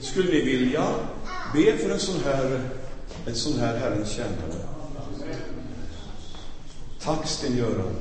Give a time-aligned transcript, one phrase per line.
[0.00, 0.94] Skulle ni vilja
[1.52, 2.60] be för en sån här,
[3.26, 4.54] en sån här Herrens tjänare?
[7.02, 7.94] Tack Sten-Göran.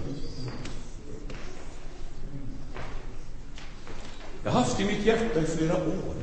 [4.44, 6.16] Jag har haft i mitt hjärta i flera år.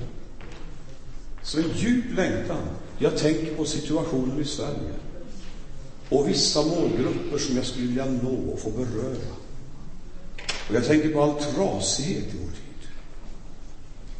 [1.42, 2.62] Så en djup längtan.
[2.98, 4.94] Jag tänker på situationen i Sverige.
[6.08, 9.34] Och vissa målgrupper som jag skulle vilja nå och få beröra.
[10.68, 12.65] Och jag tänker på all trasighet i vår tid.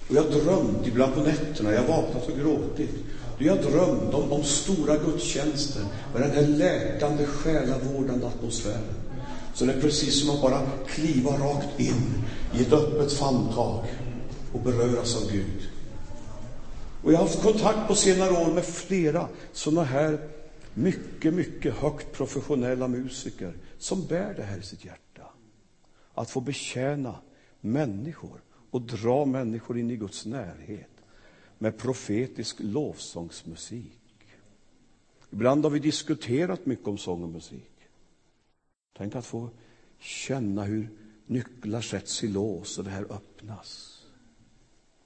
[0.08, 2.90] Och jag har drömt ibland på nätterna, jag har vaknat och gråtit.
[3.38, 5.82] Jag har drömt om, om stora gudstjänster
[6.12, 8.94] med den här läkande, själavårdande atmosfären.
[9.54, 13.84] Så det är precis som att bara kliva rakt in i ett öppet famntag
[14.52, 15.68] och beröras av Gud.
[17.02, 20.18] Och jag har haft kontakt på senare år med flera sådana här
[20.74, 25.22] mycket, mycket högt professionella musiker som bär det här i sitt hjärta.
[26.14, 27.14] Att få betjäna
[27.60, 30.90] människor och dra människor in i Guds närhet
[31.58, 34.00] med profetisk lovsångsmusik.
[35.30, 37.72] Ibland har vi diskuterat mycket om sång och musik.
[38.96, 39.50] Tänk att få
[39.98, 40.90] känna hur
[41.26, 44.02] nycklar sätts i lås och det här öppnas.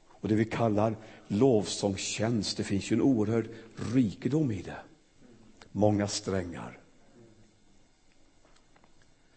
[0.06, 0.96] Och det vi kallar
[1.28, 3.48] lovsångstjänst, det finns ju en oerhörd
[3.94, 4.78] rikedom i det.
[5.72, 6.78] Många strängar.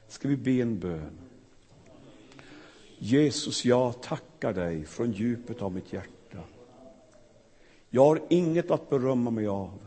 [0.08, 1.18] Ska vi be en bön?
[3.06, 6.38] Jesus, jag tackar dig från djupet av mitt hjärta.
[7.90, 9.80] Jag har inget att berömma mig av.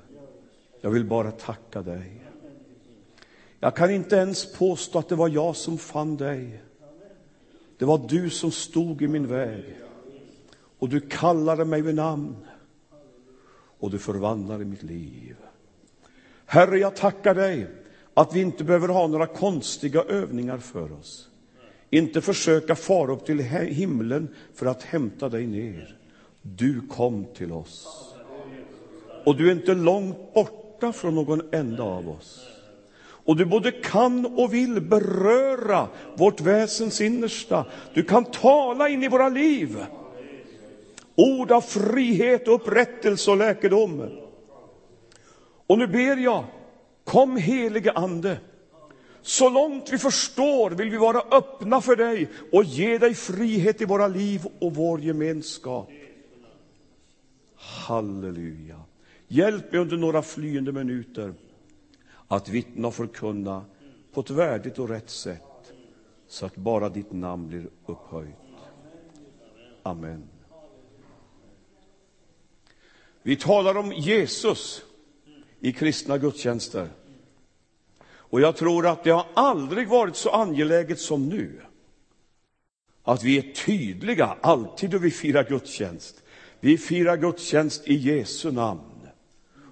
[0.81, 2.23] Jag vill bara tacka dig.
[3.61, 6.63] Jag kan inte ens påstå att det var jag som fann dig.
[7.79, 9.65] Det var du som stod i min väg.
[10.79, 12.37] Och du kallade mig vid namn.
[13.79, 15.37] Och du förvandlade mitt liv.
[16.47, 17.67] Herre, jag tackar dig
[18.15, 21.31] att vi inte behöver ha några konstiga övningar för oss.
[21.97, 25.97] Inte försöka fara upp till himlen för att hämta dig ner.
[26.43, 27.87] Du kom till oss.
[29.25, 32.47] Och du är inte långt borta från någon enda av oss.
[32.99, 37.67] Och du både kan och vill beröra vårt väsens innersta.
[37.95, 39.85] Du kan tala in i våra liv.
[41.15, 44.11] Ord av frihet, upprättelse och läkedom.
[45.67, 46.45] Och nu ber jag,
[47.05, 48.39] kom helige Ande.
[49.27, 53.85] Så långt vi förstår vill vi vara öppna för dig och ge dig frihet i
[53.85, 55.91] våra liv och vår gemenskap.
[57.57, 58.81] Halleluja.
[59.29, 61.35] Hjälp mig under några flyende minuter
[62.29, 63.65] att vittna och förkunna
[64.13, 65.73] på ett värdigt och rätt sätt
[66.29, 68.35] så att bara ditt namn blir upphöjt.
[69.83, 70.29] Amen.
[73.23, 74.83] Vi talar om Jesus
[75.61, 76.89] i kristna gudstjänster.
[78.31, 81.61] Och jag tror att det har aldrig varit så angeläget som nu.
[83.03, 86.23] Att vi är tydliga alltid då vi firar gudstjänst.
[86.61, 89.09] Vi firar gudstjänst i Jesu namn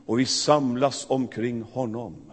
[0.07, 2.33] och vi samlas omkring honom.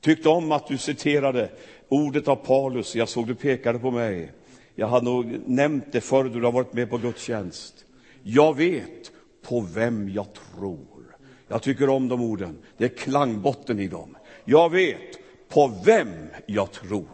[0.00, 1.50] Tyckte om att du citerade
[1.88, 2.96] ordet av Paulus.
[2.96, 4.32] Jag såg du pekade på mig.
[4.74, 7.84] Jag hade nog nämnt det förr du har varit med på gudstjänst.
[8.22, 9.12] Jag vet
[9.42, 11.16] på vem jag tror.
[11.48, 12.58] Jag tycker om de orden.
[12.76, 14.16] Det är klangbotten i dem.
[14.48, 15.18] Jag vet
[15.48, 17.08] på vem jag tror.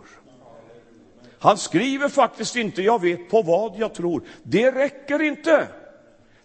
[1.38, 4.22] Han skriver faktiskt inte jag vet på vad jag tror.
[4.42, 5.68] Det räcker inte.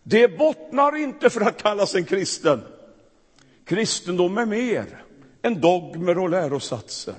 [0.03, 2.61] Det bottnar inte för att kallas en kristen.
[3.65, 5.03] Kristendom är mer
[5.41, 7.15] än dogmer och lärosatser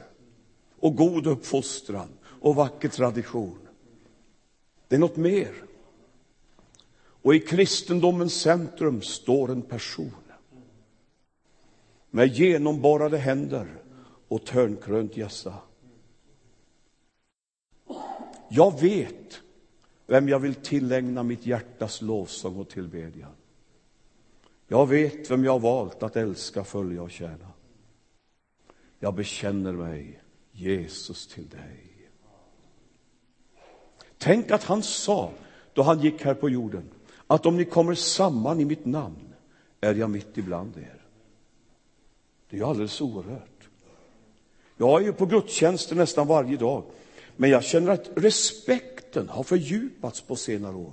[0.80, 2.08] och god uppfostran
[2.40, 3.58] och vacker tradition.
[4.88, 5.52] Det är något mer.
[7.22, 10.14] Och i kristendomens centrum står en person
[12.10, 13.82] med genomborrade händer
[14.28, 15.54] och törnkrönt hjässa.
[18.48, 19.40] Jag vet
[20.06, 23.32] vem jag vill tillägna mitt hjärtas lovsång och tillbedjan.
[24.68, 27.52] Jag vet vem jag har valt att älska, följa och tjäna.
[28.98, 32.10] Jag bekänner mig, Jesus, till dig.
[34.18, 35.32] Tänk att han sa,
[35.72, 36.90] då han gick här på jorden,
[37.26, 39.34] att om ni kommer samman i mitt namn
[39.80, 40.97] är jag mitt ibland er.
[42.50, 43.68] Det är ju alldeles oerhört.
[44.76, 46.84] Jag är ju på gudstjänster nästan varje dag,
[47.36, 50.92] men jag känner att respekten har fördjupats på senare år.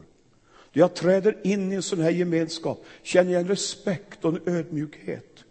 [0.74, 4.56] Då jag träder in i en sån här gemenskap känner jag en respekt och en
[4.56, 5.44] ödmjukhet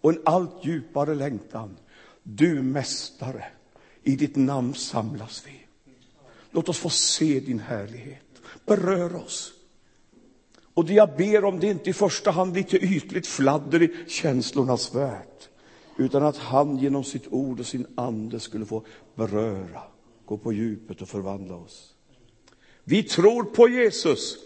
[0.00, 1.76] och en allt djupare längtan.
[2.22, 3.44] Du mästare,
[4.02, 5.60] i ditt namn samlas vi.
[6.50, 8.24] Låt oss få se din härlighet.
[8.66, 9.52] Berör oss.
[10.78, 13.94] Och det jag ber om det är inte i första hand lite ytligt fladder i
[14.06, 15.44] känslornas värld,
[15.96, 18.84] utan att han genom sitt ord och sin ande skulle få
[19.14, 19.82] beröra,
[20.24, 21.94] gå på djupet och förvandla oss.
[22.84, 24.36] Vi tror på Jesus,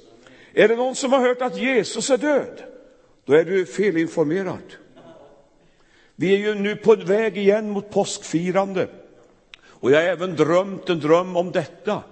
[0.53, 2.63] Är det någon som har hört att Jesus är död?
[3.25, 4.75] Då är du felinformerad.
[6.17, 8.89] Vi är ju nu på väg igen mot påskfirande.
[9.65, 12.03] Och jag har även drömt en dröm om detta,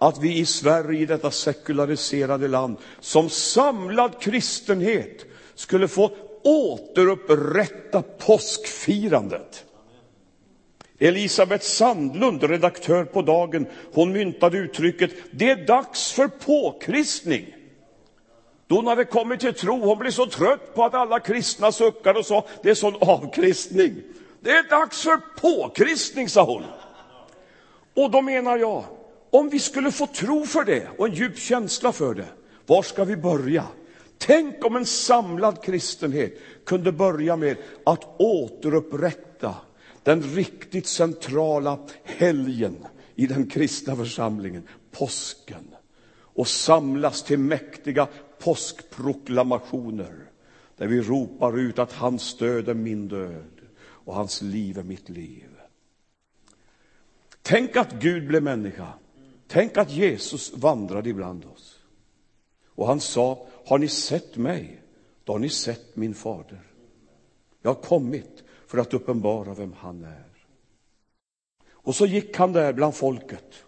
[0.00, 5.24] att vi i Sverige, i detta sekulariserade land, som samlad kristenhet
[5.54, 6.10] skulle få
[6.42, 9.64] återupprätta påskfirandet.
[10.98, 17.54] Elisabeth Sandlund, redaktör på Dagen, hon myntade uttrycket ”det är dags för påkristning”.
[18.66, 22.18] Då hon hade kommit till tro, hon blev så trött på att alla kristna suckade
[22.18, 23.94] och sa det är sån avkristning.
[24.40, 26.64] Det är dags för påkristning, sa hon.
[28.04, 28.84] Och då menar jag,
[29.30, 32.28] om vi skulle få tro för det och en djup känsla för det,
[32.66, 33.66] var ska vi börja?
[34.18, 39.54] Tänk om en samlad kristenhet kunde börja med att återupprätta
[40.02, 45.74] den riktigt centrala helgen i den kristna församlingen, påsken,
[46.12, 50.14] och samlas till mäktiga påskproklamationer
[50.76, 55.08] där vi ropar ut att hans död är min död och hans liv är mitt
[55.08, 55.48] liv.
[57.42, 58.88] Tänk att Gud blev människa.
[59.52, 61.80] Tänk att Jesus vandrade ibland oss.
[62.66, 64.82] Och han sa, har ni sett mig,
[65.24, 66.60] då har ni sett min fader.
[67.62, 70.24] Jag har kommit för att uppenbara vem han är.
[71.70, 73.64] Och så gick han där bland folket.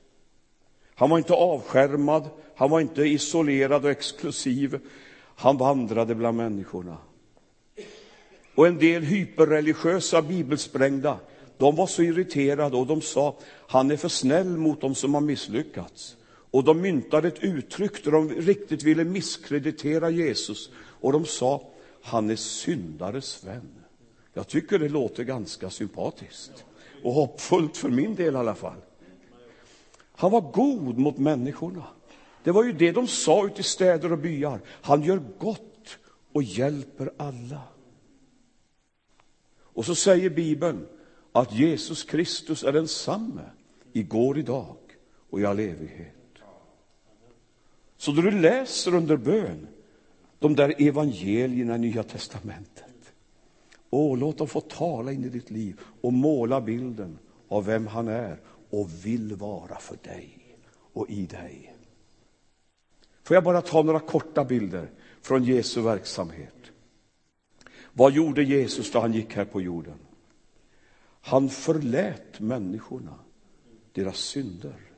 [0.94, 4.80] Han var inte avskärmad, han var inte isolerad och exklusiv.
[5.36, 6.98] Han vandrade bland människorna.
[8.54, 11.18] Och en del hyperreligiösa, bibelsprängda,
[11.62, 13.36] de var så irriterade och de sa,
[13.68, 16.16] han är för snäll mot dem som har misslyckats.
[16.50, 20.70] Och de myntade ett uttryck där de riktigt ville misskreditera Jesus.
[20.76, 21.62] Och de sa,
[22.02, 23.70] han är syndares vän.
[24.34, 26.64] Jag tycker det låter ganska sympatiskt
[27.02, 28.80] och hoppfullt för min del i alla fall.
[30.16, 31.84] Han var god mot människorna.
[32.44, 34.60] Det var ju det de sa ute i städer och byar.
[34.66, 35.98] Han gör gott
[36.32, 37.60] och hjälper alla.
[39.62, 40.86] Och så säger Bibeln
[41.32, 43.44] att Jesus Kristus är densamme
[43.92, 44.76] igår, idag
[45.30, 46.14] och i all evighet.
[47.96, 49.66] Så då du läser under bön
[50.38, 53.12] de där evangelierna i Nya testamentet,
[53.90, 57.18] åh, låt dem få tala in i ditt liv och måla bilden
[57.48, 58.40] av vem han är
[58.70, 60.56] och vill vara för dig
[60.92, 61.74] och i dig.
[63.22, 64.90] Får jag bara ta några korta bilder
[65.22, 66.54] från Jesu verksamhet.
[67.92, 69.98] Vad gjorde Jesus då han gick här på jorden?
[71.22, 73.18] Han förlät människorna
[73.92, 74.92] deras synder.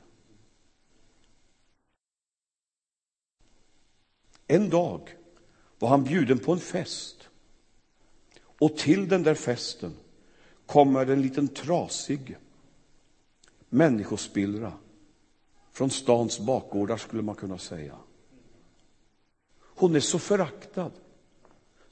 [4.47, 5.17] En dag
[5.79, 7.29] var han bjuden på en fest.
[8.59, 9.95] Och till den där festen
[10.65, 12.37] kommer en liten trasig
[13.69, 14.73] människospillra
[15.71, 17.97] från stans bakgårdar, skulle man kunna säga.
[19.59, 20.91] Hon är så föraktad.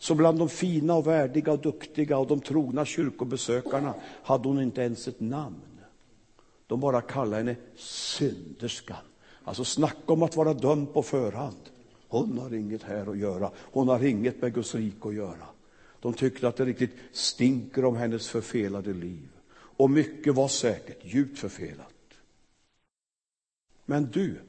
[0.03, 4.81] Så bland de fina och värdiga och duktiga och de trogna kyrkobesökarna hade hon inte
[4.81, 5.61] ens ett namn.
[6.67, 9.05] De bara kallade henne synderskan.
[9.43, 11.69] Alltså snacka om att vara dömd på förhand.
[12.07, 13.51] Hon har inget här att göra.
[13.55, 15.47] Hon har inget med Guds rike att göra.
[15.99, 19.29] De tyckte att det riktigt stinker om hennes förfelade liv.
[19.53, 22.13] Och mycket var säkert djupt förfelat.
[23.85, 24.39] Men du,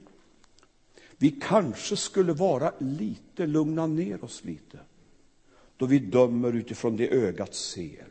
[1.16, 4.78] vi kanske skulle vara lite, lugna ner oss lite,
[5.76, 8.06] då vi dömer utifrån det ögat ser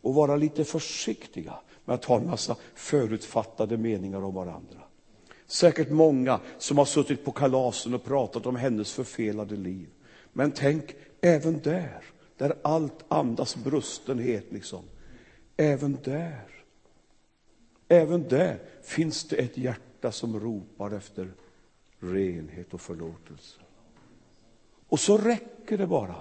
[0.00, 4.80] och vara lite försiktiga med att ha en massa förutfattade meningar om varandra.
[5.46, 9.88] Säkert många som har suttit på kalasen och pratat om hennes förfelade liv.
[10.32, 12.04] Men tänk, även där,
[12.36, 14.84] där allt andas brustenhet, liksom,
[15.56, 16.48] även där,
[17.88, 21.32] även där finns det ett hjärta som ropar efter
[21.98, 23.60] renhet och förlåtelse.
[24.88, 26.16] Och så räcker det bara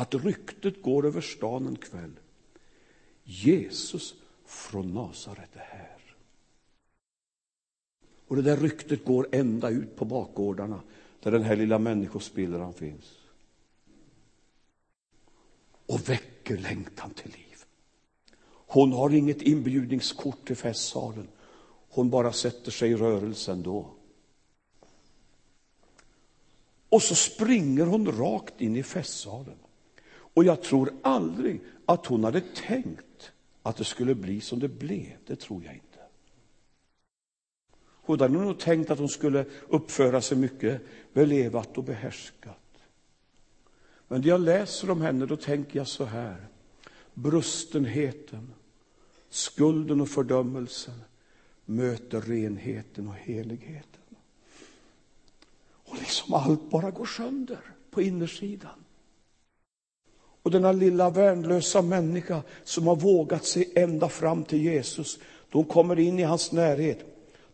[0.00, 2.12] att ryktet går över stan en kväll.
[3.24, 4.14] Jesus
[4.44, 6.16] från Nasaret är här.
[8.26, 10.80] Och det där ryktet går ända ut på bakgårdarna
[11.22, 13.18] där den här lilla människospillran finns.
[15.86, 17.64] Och väcker längtan till liv.
[18.46, 21.28] Hon har inget inbjudningskort till festsalen.
[21.88, 23.90] Hon bara sätter sig i rörelse ändå.
[26.88, 29.58] Och så springer hon rakt in i festsalen.
[30.34, 33.32] Och jag tror aldrig att hon hade tänkt
[33.62, 35.12] att det skulle bli som det blev.
[35.26, 35.86] Det tror jag inte.
[37.82, 40.82] Hon hade nog tänkt att hon skulle uppföra sig mycket
[41.12, 42.56] belevat och behärskat.
[44.08, 46.46] Men när jag läser om henne, då tänker jag så här.
[47.14, 48.54] Brustenheten,
[49.28, 51.00] skulden och fördömelsen
[51.64, 54.16] möter renheten och heligheten.
[55.62, 57.60] Och liksom allt bara går sönder
[57.90, 58.84] på innersidan.
[60.42, 65.18] Och denna lilla värnlösa människa som har vågat sig ända fram till Jesus,
[65.50, 66.98] då hon kommer in i hans närhet,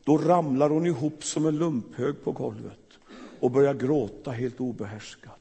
[0.05, 2.79] då ramlar hon ihop som en lumphög på golvet
[3.41, 5.33] och börjar gråta helt obehärskat.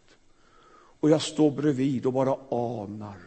[1.00, 3.18] Och jag står bredvid och bara anar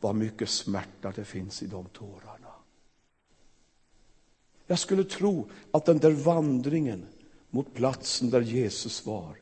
[0.00, 2.48] vad mycket smärta det finns i de tårarna.
[4.66, 7.06] Jag skulle tro att den där vandringen
[7.50, 9.36] mot platsen där Jesus var,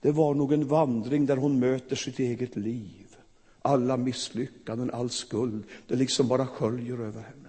[0.00, 3.07] det var nog en vandring där hon möter sitt eget liv.
[3.62, 7.48] Alla misslyckanden, all skuld, det liksom bara sköljer över henne.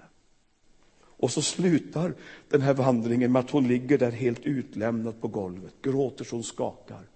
[1.01, 2.13] Och så slutar
[2.49, 6.43] den här vandringen med att hon ligger där helt utlämnad på golvet, gråter så hon
[6.43, 7.09] skakar.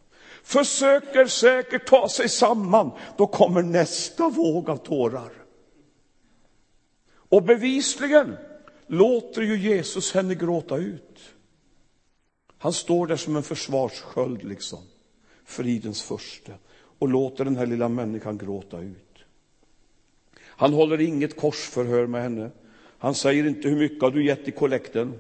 [0.43, 5.31] Försöker säkert ta sig samman, då kommer nästa våg av tårar.
[7.13, 8.35] Och bevisligen
[8.88, 11.19] låter ju Jesus henne gråta ut.
[12.57, 14.83] Han står där som en försvarssköld, liksom,
[15.45, 16.51] fridens första,
[17.03, 19.24] och låter den här lilla människan gråta ut.
[20.39, 22.51] Han håller inget korsförhör med henne.
[22.98, 25.19] Han säger inte hur mycket har du gett i kollekten.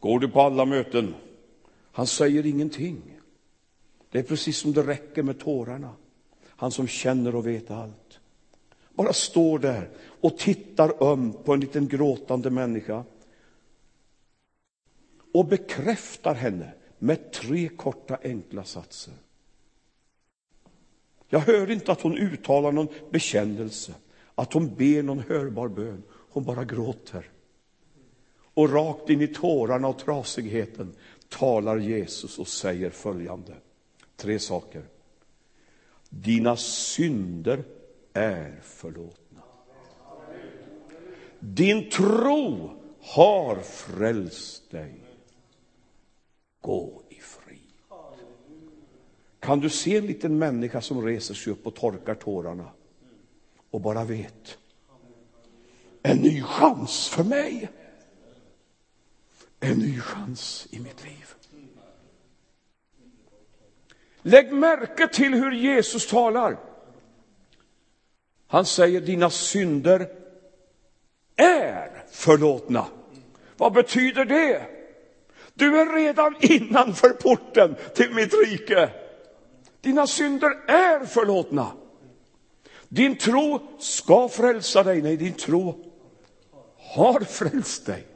[0.00, 1.14] Går du på alla möten?
[1.92, 3.20] Han säger ingenting.
[4.10, 5.94] Det är precis som det räcker med tårarna.
[6.46, 8.20] Han som känner och vet allt.
[8.94, 9.90] Bara står där
[10.20, 13.04] och tittar öm på en liten gråtande människa
[15.32, 19.14] och bekräftar henne med tre korta enkla satser.
[21.28, 23.94] Jag hör inte att hon uttalar någon bekännelse,
[24.34, 26.02] att hon ber någon hörbar bön.
[26.10, 27.30] Hon bara gråter.
[28.54, 30.94] Och rakt in i tårarna och trasigheten
[31.28, 33.54] talar Jesus och säger följande.
[34.16, 34.82] Tre saker.
[36.08, 37.64] Dina synder
[38.12, 39.42] är förlåtna.
[41.38, 45.09] Din tro har frälst dig.
[46.60, 47.58] Gå i frid.
[49.40, 52.68] Kan du se en liten människa som reser sig upp och torkar tårarna
[53.70, 54.58] och bara vet
[56.02, 57.70] en ny chans för mig.
[59.60, 61.34] En ny chans i mitt liv.
[64.22, 66.58] Lägg märke till hur Jesus talar.
[68.46, 70.08] Han säger dina synder
[71.36, 72.86] är förlåtna.
[73.56, 74.79] Vad betyder det?
[75.60, 78.90] Du är redan innanför porten till mitt rike.
[79.80, 81.72] Dina synder är förlåtna.
[82.88, 85.02] Din tro ska frälsa dig.
[85.02, 85.84] Nej, din tro
[86.76, 88.06] har frälst dig.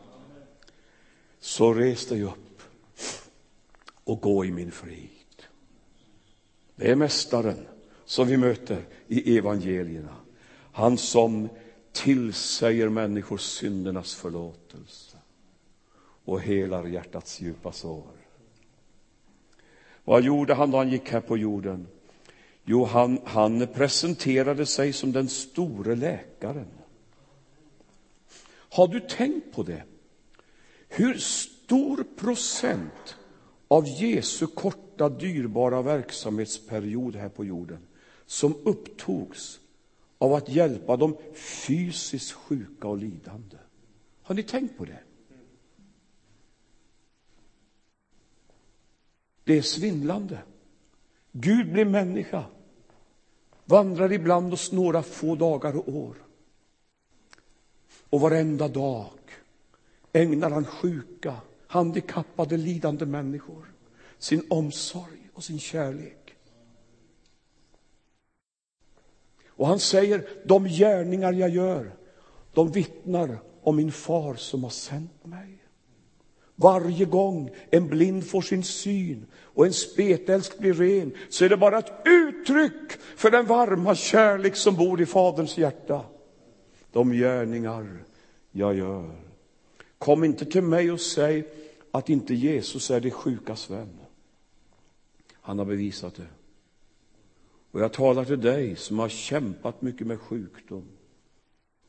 [1.40, 2.62] Så res dig upp
[4.04, 5.10] och gå i min frid.
[6.76, 7.66] Det är Mästaren
[8.04, 10.16] som vi möter i evangelierna.
[10.72, 11.48] Han som
[11.92, 15.13] tillsäger människor syndernas förlåtelse
[16.24, 18.12] och helar hjärtats djupa sår.
[20.04, 21.86] Vad gjorde han då han gick här på jorden?
[22.64, 26.68] Jo, han, han presenterade sig som den store läkaren.
[28.48, 29.82] Har du tänkt på det?
[30.88, 33.16] Hur stor procent
[33.68, 37.86] av Jesu korta, dyrbara verksamhetsperiod här på jorden
[38.26, 39.60] som upptogs
[40.18, 43.56] av att hjälpa de fysiskt sjuka och lidande.
[44.22, 44.98] Har ni tänkt på det?
[49.44, 50.38] Det är svindlande.
[51.32, 52.44] Gud blir människa,
[53.64, 56.16] vandrar ibland oss några få dagar och år.
[58.10, 59.10] Och varenda dag
[60.12, 61.36] ägnar han sjuka,
[61.66, 63.74] handikappade, lidande människor
[64.24, 66.36] sin omsorg och sin kärlek.
[69.46, 71.96] Och han säger, de gärningar jag gör,
[72.52, 75.63] de vittnar om min far som har sänt mig.
[76.56, 81.56] Varje gång en blind får sin syn och en spetälsk blir ren så är det
[81.56, 86.04] bara ett uttryck för den varma kärlek som bor i Faderns hjärta.
[86.92, 88.04] De gärningar
[88.50, 89.10] jag gör.
[89.98, 91.44] Kom inte till mig och säg
[91.90, 93.98] att inte Jesus är de sjukas vän.
[95.32, 96.26] Han har bevisat det.
[97.70, 100.88] Och jag talar till dig som har kämpat mycket med sjukdom.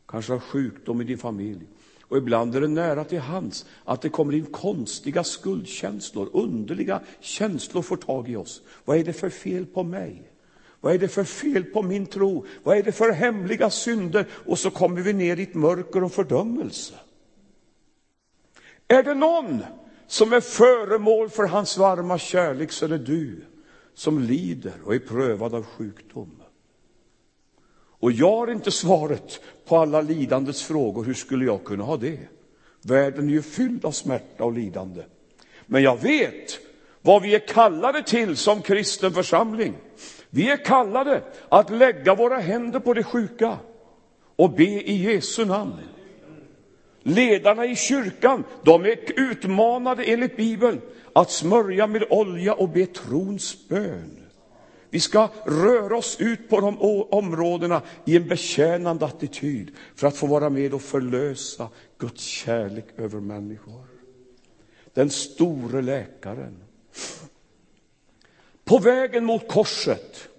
[0.06, 1.68] Kanske har sjukdom i din familj.
[2.08, 7.82] Och ibland är det nära till hands att det kommer in konstiga skuldkänslor, underliga känslor
[7.82, 8.62] får tag i oss.
[8.86, 10.32] Vad är det för fel på mig?
[10.82, 12.46] Vad är det för fel på min tro?
[12.64, 14.28] Vad är det för hemliga synder?
[14.46, 16.94] Och så kommer vi ner i ett mörker och fördömelse.
[18.88, 19.64] Är det någon
[20.08, 23.42] som är föremål för hans varma kärlek så är det du
[23.94, 26.32] som lider och är prövad av sjukdom.
[28.06, 31.04] Och jag har inte svaret på alla lidandets frågor.
[31.04, 32.20] Hur skulle jag kunna ha det?
[32.82, 35.04] Världen är ju fylld av smärta och lidande.
[35.66, 36.60] Men jag vet
[37.02, 39.74] vad vi är kallade till som kristen församling.
[40.30, 43.58] Vi är kallade att lägga våra händer på de sjuka
[44.36, 45.80] och be i Jesu namn.
[47.04, 50.82] Ledarna i kyrkan, de är utmanade enligt Bibeln
[51.14, 54.25] att smörja med olja och be trons bön.
[54.96, 56.78] Vi ska röra oss ut på de
[57.12, 63.20] områdena i en betjänande attityd för att få vara med och förlösa Guds kärlek över
[63.20, 63.86] människor.
[64.94, 66.64] Den store läkaren.
[68.64, 70.30] På vägen mot korset,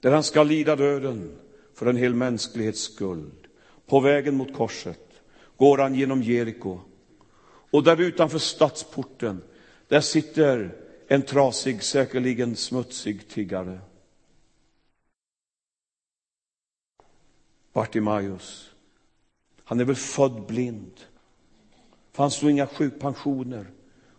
[0.00, 1.38] där han ska lida döden
[1.74, 3.46] för en hel mänsklighets skuld.
[3.86, 5.08] På vägen mot korset
[5.56, 6.80] går han genom Jeriko.
[7.70, 9.42] Och där utanför stadsporten,
[9.88, 13.80] där sitter en trasig, säkerligen smutsig tiggare.
[17.72, 18.70] Bartimaeus.
[19.64, 21.00] Han är väl född blind.
[22.12, 23.70] Fanns då inga sjukpensioner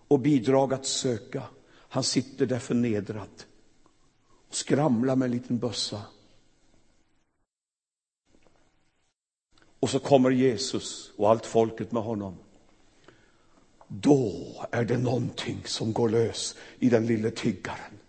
[0.08, 1.44] och bidrag att söka.
[1.72, 3.44] Han sitter där förnedrad
[4.48, 6.02] och skramlar med en liten bössa.
[9.80, 12.38] Och så kommer Jesus och allt folket med honom.
[13.92, 14.34] Då
[14.72, 18.00] är det någonting som går lös i den lille tiggaren.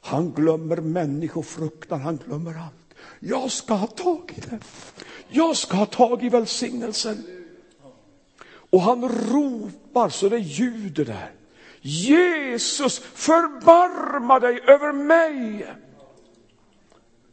[0.00, 2.94] Han glömmer människofruktan, han glömmer allt.
[3.20, 4.58] Jag ska ha tag i det.
[5.28, 7.24] Jag ska ha tag i välsignelsen.
[8.48, 11.30] Och han ropar så det ljuder där.
[11.80, 15.66] Jesus, förbarma dig över mig.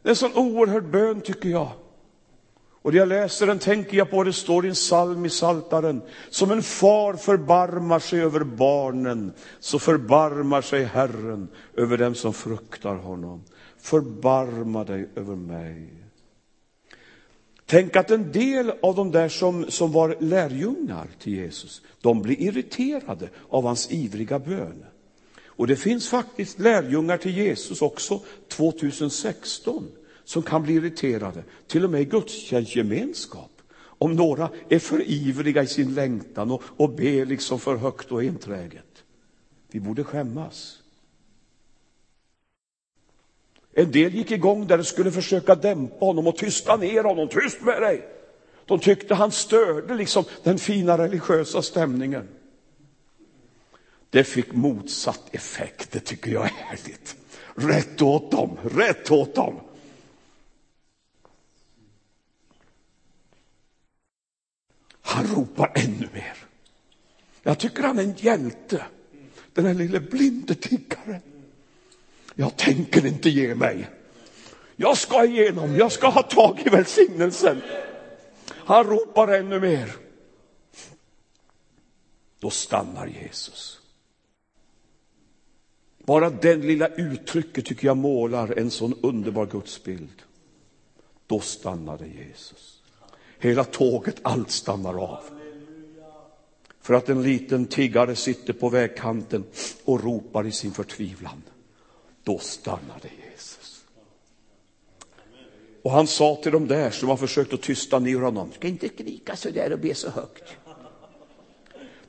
[0.02, 1.70] Det är en sån oerhörd bön tycker jag.
[2.84, 6.02] Och när jag läser den tänker jag på, det står i en psalm i Saltaren.
[6.30, 12.94] Som en far förbarmar sig över barnen, så förbarmar sig Herren över dem som fruktar
[12.94, 13.44] honom.
[13.78, 15.88] Förbarma dig över mig.
[17.66, 22.40] Tänk att en del av de där som, som var lärjungar till Jesus, de blir
[22.40, 24.84] irriterade av hans ivriga bön.
[25.46, 29.88] Och det finns faktiskt lärjungar till Jesus också 2016
[30.24, 33.50] som kan bli irriterade, till och med i gudstjänstgemenskap.
[33.76, 38.24] Om några är för ivriga i sin längtan och, och ber liksom för högt och
[38.24, 39.04] enträget.
[39.70, 40.78] Vi borde skämmas.
[43.72, 47.28] En del gick igång där och skulle försöka dämpa honom och tysta ner honom.
[47.28, 48.08] Tyst med dig!
[48.66, 52.28] De tyckte han störde liksom den fina religiösa stämningen.
[54.10, 57.16] Det fick motsatt effekt, det tycker jag är härligt.
[57.54, 59.60] Rätt åt dem, rätt åt dem.
[65.14, 66.36] Han ropar ännu mer.
[67.42, 68.84] Jag tycker han är en hjälte,
[69.52, 71.20] den här lille blinde tiggaren.
[72.34, 73.88] Jag tänker inte ge mig.
[74.76, 77.62] Jag ska igenom, jag ska ha tag i välsignelsen.
[78.48, 79.96] Han ropar ännu mer.
[82.38, 83.80] Då stannar Jesus.
[85.98, 90.22] Bara den lilla uttrycket tycker jag målar en sån underbar gudsbild.
[91.26, 92.73] Då stannade Jesus.
[93.44, 95.20] Hela tåget, allt stannar av.
[96.80, 99.44] För att en liten tiggare sitter på vägkanten
[99.84, 101.42] och ropar i sin förtvivlan.
[102.22, 103.84] Då stannade Jesus.
[105.82, 108.88] Och han sa till de där som har försökt att tysta ner honom, ska inte
[108.88, 110.56] skrika så där och be så högt.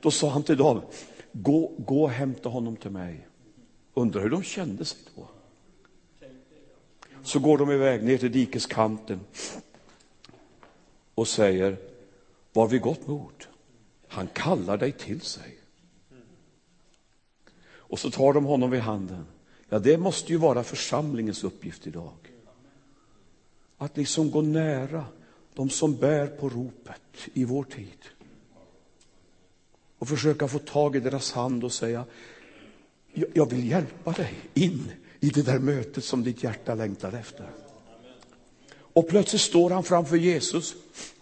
[0.00, 0.82] Då sa han till dem,
[1.32, 3.26] gå, gå och hämta honom till mig.
[3.94, 5.28] Undrar hur de kände sig då.
[7.22, 9.20] Så går de iväg ner till dikeskanten
[11.16, 11.76] och säger,
[12.52, 13.46] var vi gott mod?
[14.08, 15.58] Han kallar dig till sig.
[17.68, 19.26] Och så tar de honom vid handen.
[19.68, 22.32] Ja, det måste ju vara församlingens uppgift idag.
[23.76, 25.04] Att liksom gå nära
[25.54, 27.98] de som bär på ropet i vår tid.
[29.98, 32.04] Och försöka få tag i deras hand och säga,
[33.34, 37.65] jag vill hjälpa dig in i det där mötet som ditt hjärta längtar efter.
[38.96, 40.74] Och plötsligt står han framför Jesus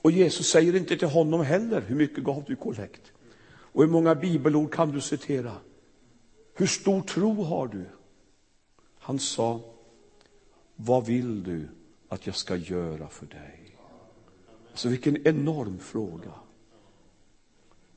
[0.03, 3.13] och Jesus säger inte till honom heller, hur mycket gav du kollekt?
[3.47, 5.53] Och hur många bibelord kan du citera?
[6.55, 7.85] Hur stor tro har du?
[8.99, 9.61] Han sa,
[10.77, 11.69] vad vill du
[12.09, 13.77] att jag ska göra för dig?
[14.71, 16.33] Alltså vilken enorm fråga.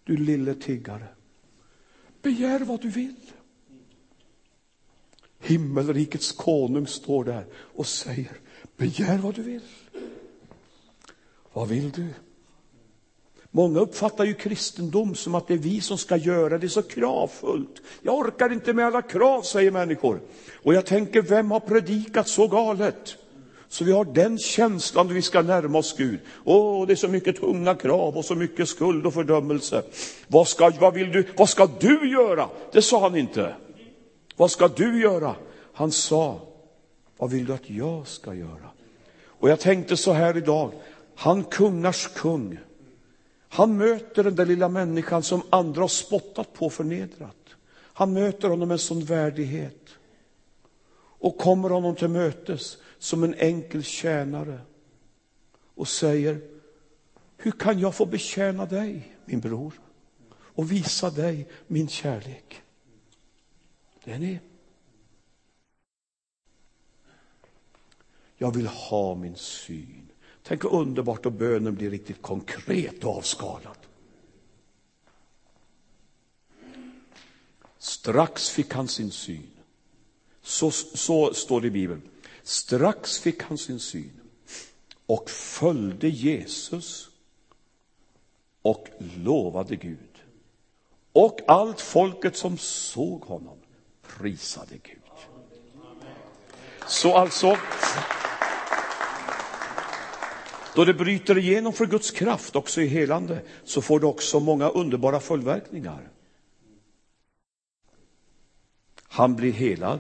[0.04, 1.08] Du lille tiggare,
[2.22, 3.32] begär vad du vill.
[5.40, 8.38] Himmelrikets konung står där och säger,
[8.78, 9.62] begär vad du vill.
[11.54, 12.08] Vad vill du?
[13.52, 17.82] Många uppfattar ju kristendom som att det är vi som ska göra det så kravfullt.
[18.02, 20.20] Jag orkar inte med alla krav, säger människor.
[20.64, 23.18] Och jag tänker, vem har predikat så galet?
[23.70, 26.20] Så vi har den känslan då vi ska närma oss Gud.
[26.44, 29.84] Åh, det är så mycket tunga krav och så mycket skuld och fördömelse.
[30.28, 32.50] Vad ska, vad vill du, vad ska du göra?
[32.72, 33.56] Det sa han inte.
[34.36, 35.36] Vad ska du göra?
[35.74, 36.40] Han sa,
[37.18, 38.70] vad vill du att jag ska göra?
[39.26, 40.72] Och jag tänkte så här idag,
[41.16, 42.60] han kungars kung.
[43.50, 47.36] Han möter den där lilla människan som andra har spottat på och förnedrat.
[47.74, 49.90] Han möter honom med en sån värdighet
[51.20, 54.60] och kommer honom till mötes som en enkel tjänare
[55.76, 56.42] och säger,
[57.38, 59.74] hur kan jag få betjäna dig, min bror,
[60.32, 62.62] och visa dig min kärlek?
[64.04, 64.40] Det är ni.
[68.38, 70.10] Jag vill ha min syn.
[70.44, 73.78] Tänk hur underbart och bönen blir riktigt konkret och avskalad.
[77.78, 79.50] Strax fick han sin syn.
[80.42, 82.02] Så, så står det i Bibeln.
[82.44, 84.22] Strax fick han sin syn
[85.06, 87.10] och följde Jesus
[88.62, 89.98] och lovade Gud.
[91.12, 93.58] Och allt folket som såg honom
[94.02, 95.02] prisade Gud.
[96.88, 97.58] Så alltså,
[100.78, 104.70] då det bryter igenom för Guds kraft också i helande, så får det också många
[104.70, 106.10] underbara följdverkningar.
[109.04, 110.00] Han blir helad.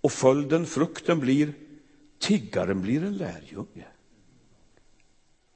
[0.00, 1.52] Och följden, frukten blir,
[2.18, 3.86] tiggaren blir en lärjunge.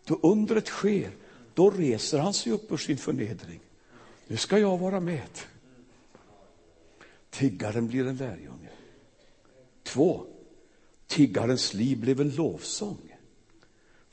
[0.04, 1.10] Då undret sker,
[1.54, 3.60] då reser han sig upp ur sin förnedring.
[4.26, 5.38] Nu ska jag vara med.
[7.30, 8.70] Tiggaren blir en lärjunge.
[9.82, 10.26] Två,
[11.06, 13.13] tiggarens liv blev en lovsång.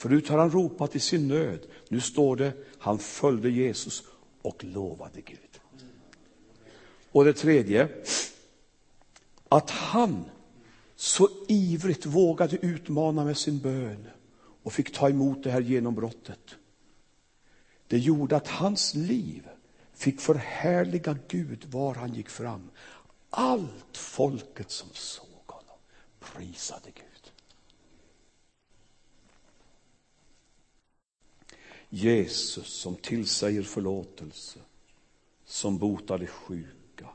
[0.02, 1.60] Förut har han ropat i sin nöd.
[1.90, 4.04] Nu står det, han följde Jesus
[4.42, 5.60] och lovade Gud.
[7.12, 7.90] Och det tredje,
[9.50, 10.26] att han
[10.96, 14.08] så ivrigt vågade utmana med sin bön
[14.64, 16.56] och fick ta emot det här genombrottet.
[17.88, 19.48] Det gjorde att hans liv
[19.94, 22.70] fick förhärliga Gud var han gick fram.
[23.30, 25.78] Allt folket som såg honom
[26.20, 27.11] prisade Gud.
[31.93, 34.60] Jesus som tillsäger förlåtelse,
[35.45, 37.10] som botar de sjuka.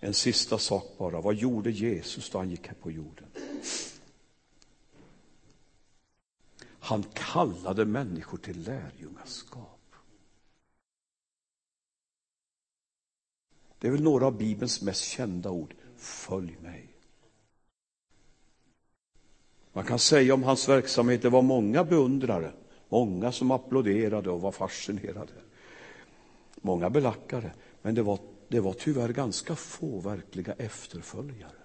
[0.00, 1.20] en sista sak bara.
[1.20, 3.28] Vad gjorde Jesus då han gick här på jorden?
[6.78, 9.94] Han kallade människor till lärjungaskap.
[13.78, 15.74] Det är väl några av Bibelns mest kända ord.
[15.96, 16.87] Följ mig.
[19.78, 22.52] Man kan säga om hans verksamhet, det var många beundrare,
[22.88, 25.32] många som applåderade och var fascinerade.
[26.60, 31.58] Många belackare, men det var det var tyvärr ganska få verkliga efterföljare.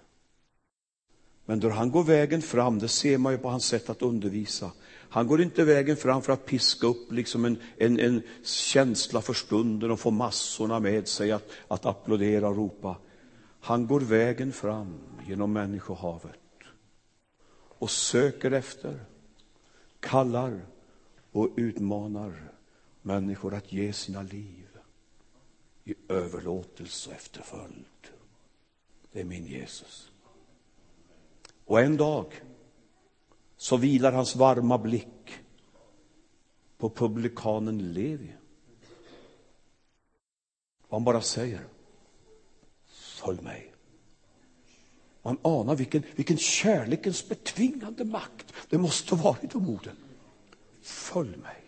[1.44, 4.70] Men då han går vägen fram, det ser man ju på hans sätt att undervisa.
[5.08, 9.34] Han går inte vägen fram för att piska upp liksom en, en, en känsla för
[9.34, 12.96] stunden och få massorna med sig att, att applådera och ropa.
[13.60, 14.94] Han går vägen fram
[15.26, 16.43] genom människohavet
[17.84, 19.04] och söker efter,
[20.00, 20.66] kallar
[21.32, 22.52] och utmanar
[23.02, 24.68] människor att ge sina liv
[25.84, 28.08] i överlåtelse och efterföljd.
[29.12, 30.12] Det är min Jesus.
[31.64, 32.42] Och en dag
[33.56, 35.40] så vilar hans varma blick
[36.78, 38.34] på publikanen Levi.
[40.82, 41.66] Och han bara säger,
[42.86, 43.73] följ mig.
[45.24, 49.96] Man anar vilken, vilken kärlekens betvingande makt det måste varit om orden.
[50.82, 51.64] Följ mig.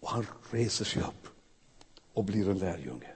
[0.00, 1.28] Och han reser sig upp
[2.12, 3.14] och blir en lärjunge.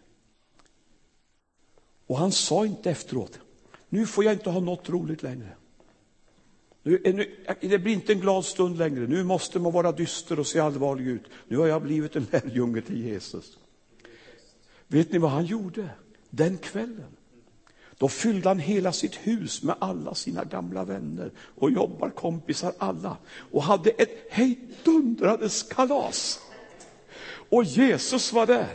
[2.07, 3.41] Och han sa inte efteråt,
[3.89, 5.57] nu får jag inte ha något roligt längre.
[6.83, 10.47] Nu, nu, det blir inte en glad stund längre, nu måste man vara dyster och
[10.47, 11.25] se allvarlig ut.
[11.49, 13.59] Nu har jag blivit en lärjunge till Jesus.
[14.87, 15.91] Vet ni vad han gjorde
[16.31, 17.17] den kvällen?
[18.01, 23.17] Då fyllde han hela sitt hus med alla sina gamla vänner och jobbarkompisar alla
[23.53, 26.41] och hade ett hejdundrades kalas.
[27.51, 28.69] Och Jesus var där.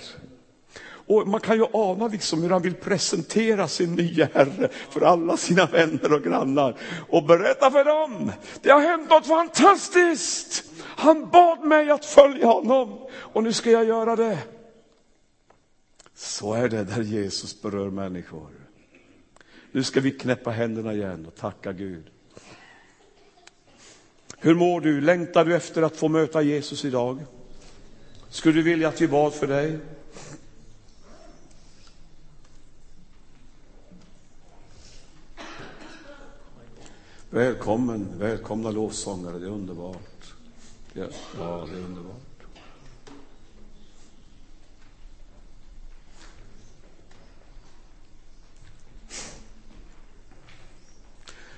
[1.08, 5.38] Och man kan ju ana liksom hur han vill presentera sin nya Herre för alla
[5.38, 6.78] sina vänner och grannar
[7.10, 10.64] och berätta för dem, det har hänt något fantastiskt.
[10.82, 14.38] Han bad mig att följa honom och nu ska jag göra det.
[16.16, 18.65] Så är det där Jesus berör människor.
[19.76, 22.04] Nu ska vi knäppa händerna igen och tacka Gud.
[24.38, 25.02] Hur mår du?
[25.02, 27.26] Längtar du efter att få möta Jesus idag?
[28.30, 29.80] Skulle du vilja att vi bad för dig?
[37.30, 40.34] Välkommen, välkomna lovsångare, det är underbart.
[40.94, 41.08] Ja,
[41.38, 42.35] det är underbart.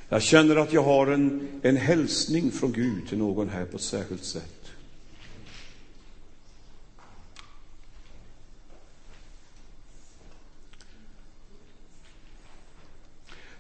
[0.09, 3.83] Jag känner att jag har en, en hälsning från Gud till någon här på ett
[3.83, 4.53] särskilt sätt.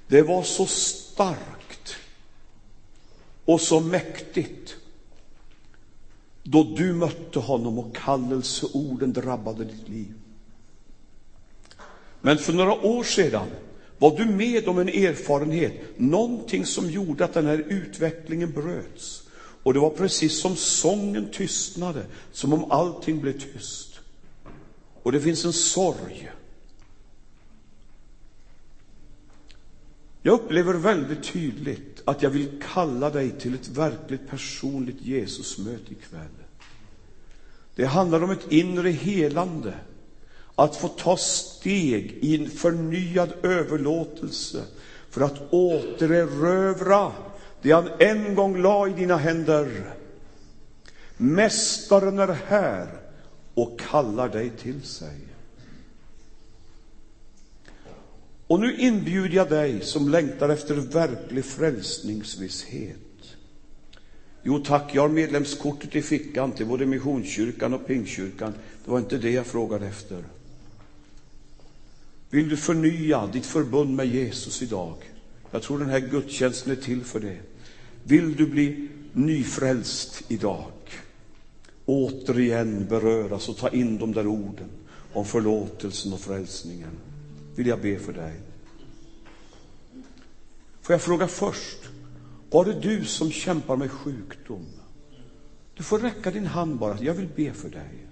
[0.07, 1.95] Det var så starkt
[3.45, 4.75] och så mäktigt
[6.43, 10.13] då du mötte honom och kallelseorden drabbade ditt liv.
[12.21, 13.47] Men för några år sedan
[13.97, 19.23] var du med om en erfarenhet, någonting som gjorde att den här utvecklingen bröts.
[19.63, 23.99] Och det var precis som sången tystnade, som om allting blev tyst.
[25.03, 26.31] Och det finns en sorg.
[30.21, 36.43] Jag upplever väldigt tydligt att jag vill kalla dig till ett verkligt personligt Jesusmöte ikväll.
[37.75, 39.73] Det handlar om ett inre helande
[40.59, 44.63] att få ta steg i en förnyad överlåtelse
[45.09, 47.11] för att återerövra
[47.61, 49.93] det han en gång la i dina händer.
[51.17, 52.89] Mästaren är här
[53.53, 55.17] och kallar dig till sig.
[58.47, 62.97] Och nu inbjuder jag dig som längtar efter verklig frälsningsvisshet.
[64.43, 68.53] Jo tack, jag har medlemskortet i fickan till både Missionskyrkan och Pingstkyrkan.
[68.85, 70.23] Det var inte det jag frågade efter.
[72.29, 74.95] Vill du förnya ditt förbund med Jesus idag?
[75.51, 77.37] Jag tror den här gudstjänsten är till för det.
[78.03, 80.71] Vill du bli nyfrälst idag?
[81.85, 84.69] Återigen beröras och ta in de där orden
[85.13, 86.91] om förlåtelsen och frälsningen.
[87.55, 88.33] Vill jag be för dig.
[90.81, 91.79] Får jag fråga först,
[92.49, 94.65] var det du som kämpar med sjukdom?
[95.75, 96.97] Du får räcka din hand bara.
[97.01, 98.07] Jag vill be för dig.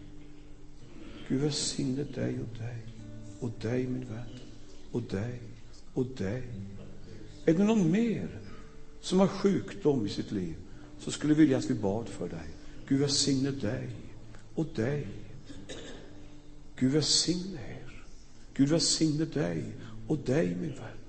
[1.28, 2.95] Gud välsigne dig och dig
[3.46, 4.40] och dig min vän
[4.92, 5.42] och dig
[5.94, 6.44] och dig.
[7.46, 8.40] Är det någon mer
[9.02, 10.56] som har sjukdom i sitt liv
[11.00, 12.50] så skulle jag vilja att vi bad för dig.
[12.88, 13.90] Gud välsigne dig
[14.56, 15.08] och dig.
[16.76, 18.06] Gud välsigne er.
[18.54, 19.64] Gud välsigne dig
[20.08, 21.00] och dig min vän.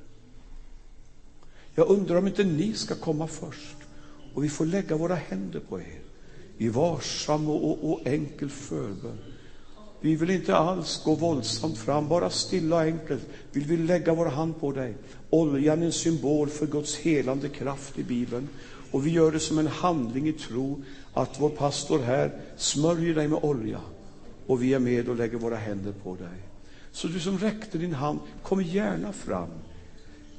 [1.74, 3.76] Jag undrar om inte ni ska komma först
[4.34, 6.00] och vi får lägga våra händer på er
[6.58, 9.18] i varsam och, och, och enkel förbön.
[10.00, 14.26] Vi vill inte alls gå våldsamt fram, bara stilla och enkelt vill vi lägga vår
[14.26, 14.94] hand på dig.
[15.30, 18.48] Oljan är en symbol för Guds helande kraft i Bibeln.
[18.90, 20.82] Och vi gör det som en handling i tro
[21.14, 23.80] att vår pastor här smörjer dig med olja
[24.46, 26.38] och vi är med och lägger våra händer på dig.
[26.92, 29.48] Så du som räckte din hand, kom gärna fram.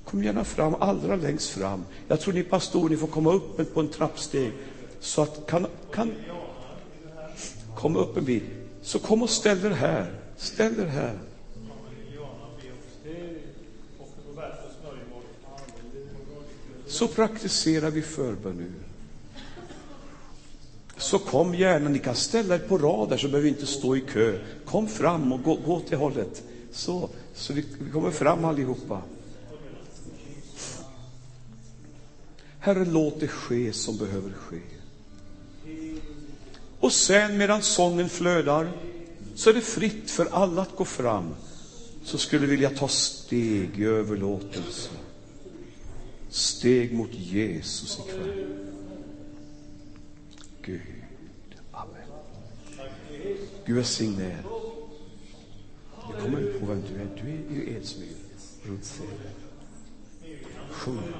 [0.05, 1.83] Kom gärna fram, allra längst fram.
[2.07, 4.51] Jag tror ni pastorer, ni får komma upp på en trappsteg
[4.99, 6.11] så att kan, kan
[7.75, 8.43] komma upp en bit.
[8.81, 10.13] Så kom och ställ er här.
[10.37, 11.19] Ställ er här.
[16.87, 18.71] Så praktiserar vi förbön nu.
[20.97, 23.95] Så kom gärna, ni kan ställa er på rad där så behöver vi inte stå
[23.95, 24.39] i kö.
[24.65, 26.43] Kom fram och gå, gå till hållet.
[26.71, 29.01] Så, så vi, vi kommer fram allihopa.
[32.59, 34.59] Herre, låt det ske som behöver ske.
[36.79, 38.71] Och sen medan sången flödar
[39.35, 41.35] så är det fritt för alla att gå fram
[42.03, 44.89] så skulle vilja ta steg i överlåtelse.
[46.29, 48.47] Steg mot Jesus ikväll.
[50.61, 50.81] Gud,
[51.71, 52.07] amen.
[53.65, 54.43] Gud välsigne er.
[56.11, 57.23] Jag kommer inte på vem du är.
[57.23, 58.07] Du är ju Edsmyr,
[58.63, 58.91] Ruth
[60.71, 61.13] Sjung.